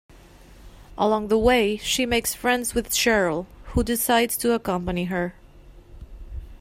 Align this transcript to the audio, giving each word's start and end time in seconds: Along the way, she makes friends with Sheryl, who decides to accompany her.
Along 0.97 1.27
the 1.27 1.37
way, 1.37 1.77
she 1.77 2.07
makes 2.07 2.33
friends 2.33 2.73
with 2.73 2.89
Sheryl, 2.89 3.45
who 3.65 3.83
decides 3.83 4.35
to 4.37 4.53
accompany 4.53 5.03
her. 5.05 5.35